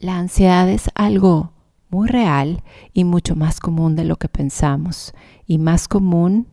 La 0.00 0.16
ansiedad 0.16 0.66
es 0.70 0.88
algo 0.94 1.52
muy 1.90 2.08
real 2.08 2.62
y 2.94 3.04
mucho 3.04 3.36
más 3.36 3.60
común 3.60 3.96
de 3.96 4.04
lo 4.04 4.16
que 4.16 4.30
pensamos 4.30 5.12
y 5.46 5.58
más 5.58 5.88
común 5.88 6.46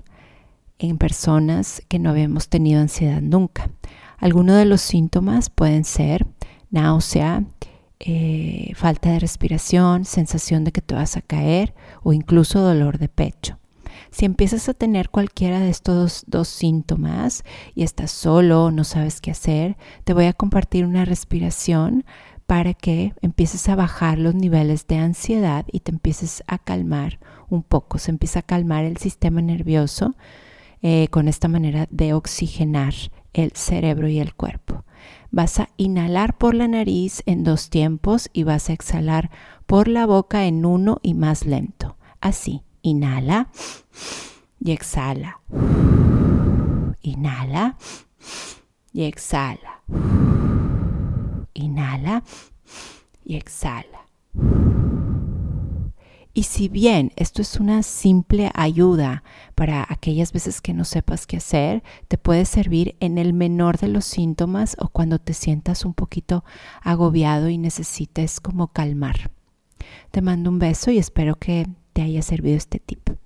en 0.80 0.98
personas 0.98 1.82
que 1.88 1.98
no 1.98 2.10
habíamos 2.10 2.50
tenido 2.50 2.82
ansiedad 2.82 3.22
nunca. 3.22 3.70
Algunos 4.18 4.58
de 4.58 4.66
los 4.66 4.82
síntomas 4.82 5.50
pueden 5.50 5.86
ser 5.86 6.28
náusea, 6.72 7.46
eh, 8.02 8.74
falta 8.76 9.12
de 9.12 9.20
respiración, 9.20 10.04
sensación 10.04 10.66
de 10.66 10.74
que 10.74 10.82
te 10.82 10.96
vas 10.96 11.16
a 11.16 11.22
caer 11.22 11.74
o 12.04 12.12
incluso 12.12 12.60
dolor 12.60 12.98
de 12.98 13.08
pecho. 13.08 13.58
Si 14.12 14.26
empiezas 14.26 14.68
a 14.68 14.74
tener 14.74 15.10
cualquiera 15.10 15.62
de 15.62 15.70
estos 15.70 16.26
dos, 16.28 16.50
síntomas 16.50 17.46
y 17.76 17.84
estás 17.84 18.12
solo, 18.12 18.72
no 18.72 18.84
sabes 18.84 19.22
qué 19.22 19.32
hacer, 19.32 19.78
te 20.04 20.14
voy 20.14 20.26
a 20.26 20.34
compartir 20.34 20.86
una 20.86 21.06
respiración 21.06 22.04
para 22.48 22.74
que 22.74 23.14
empieces 23.22 23.68
a 23.68 23.76
bajar 23.76 24.18
los 24.18 24.34
niveles 24.34 24.88
de 24.88 24.98
ansiedad 24.98 25.66
y 25.72 25.82
te 25.82 25.92
empieces 25.92 26.44
a 26.48 26.58
calmar 26.58 27.20
un 27.50 27.62
poco. 27.62 28.00
Se 28.00 28.10
empieza 28.10 28.40
a 28.40 28.44
calmar 28.44 28.86
el 28.86 28.98
sistema 28.98 29.42
nervioso 29.42 30.16
eh, 30.82 31.10
con 31.10 31.28
esta 31.28 31.50
manera 31.50 31.88
de 31.92 32.14
oxigenar 32.14 32.94
el 33.34 33.52
cerebro 33.52 34.08
y 34.08 34.20
el 34.20 34.34
cuerpo. 34.34 34.86
Vas 35.30 35.60
a 35.60 35.70
inhalar 35.76 36.38
por 36.38 36.56
la 36.56 36.70
nariz 36.70 37.22
en 37.26 37.44
dos 37.44 37.70
tiempos 37.70 38.30
y 38.32 38.44
vas 38.44 38.70
a 38.70 38.74
exhalar 38.74 39.30
por 39.66 39.90
la 39.90 40.06
boca 40.06 40.46
en 40.46 40.66
uno 40.66 41.00
y 41.04 41.16
más 41.16 41.46
lento. 41.46 41.98
Así, 42.22 42.64
inhala 42.82 43.50
y 44.60 44.72
exhala. 44.72 45.42
Inhala 47.02 47.78
y 48.94 49.04
exhala. 49.04 49.84
Inhala 51.58 52.24
y 53.24 53.36
exhala. 53.36 54.08
Y 56.38 56.44
si 56.44 56.70
bien 56.70 57.14
esto 57.16 57.42
es 57.42 57.60
una 57.60 57.82
simple 57.82 58.52
ayuda 58.54 59.24
para 59.56 59.84
aquellas 59.90 60.32
veces 60.34 60.62
que 60.62 60.72
no 60.76 60.86
sepas 60.86 61.26
qué 61.26 61.38
hacer, 61.38 61.82
te 62.08 62.20
puede 62.20 62.46
servir 62.46 62.96
en 63.00 63.18
el 63.18 63.34
menor 63.34 63.80
de 63.80 63.88
los 63.88 64.06
síntomas 64.06 64.78
o 64.80 64.90
cuando 64.90 65.18
te 65.18 65.34
sientas 65.34 65.84
un 65.84 65.96
poquito 65.96 66.46
agobiado 66.84 67.50
y 67.50 67.58
necesites 67.58 68.40
como 68.40 68.68
calmar. 68.68 69.32
Te 70.12 70.22
mando 70.22 70.52
un 70.52 70.60
beso 70.60 70.92
y 70.92 71.00
espero 71.00 71.40
que 71.40 71.66
te 71.94 72.04
haya 72.04 72.22
servido 72.22 72.56
este 72.56 72.78
tip. 72.78 73.17